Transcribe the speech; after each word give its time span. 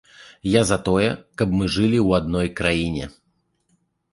Я 0.51 0.61
за 0.69 0.77
тое, 0.87 1.09
каб 1.41 1.53
мы 1.59 1.69
жылі 1.75 1.99
ў 2.07 2.23
адной 2.23 2.47
краіне. 2.61 3.05